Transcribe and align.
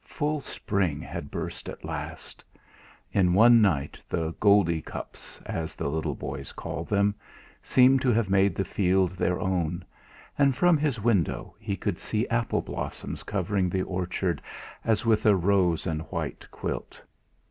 Full 0.03 0.41
spring 0.41 0.99
had 0.99 1.29
burst 1.29 1.69
at 1.69 1.85
last 1.85 2.43
in 3.11 3.35
one 3.35 3.61
night 3.61 4.01
the 4.09 4.33
"goldie 4.39 4.81
cups," 4.81 5.39
as 5.45 5.75
the 5.75 5.89
little 5.89 6.15
boys 6.15 6.53
called 6.53 6.87
them, 6.87 7.13
seemed 7.61 8.01
to 8.01 8.11
have 8.11 8.27
made 8.27 8.55
the 8.55 8.65
field 8.65 9.11
their 9.11 9.39
own, 9.39 9.85
and 10.39 10.55
from 10.55 10.75
his 10.75 10.99
window 10.99 11.55
he 11.59 11.77
could 11.77 11.99
see 11.99 12.27
apple 12.29 12.63
blossoms 12.63 13.21
covering 13.21 13.69
the 13.69 13.83
orchard 13.83 14.41
as 14.83 15.05
with 15.05 15.23
a 15.27 15.35
rose 15.35 15.85
and 15.85 16.01
white 16.11 16.47
quilt. 16.49 16.99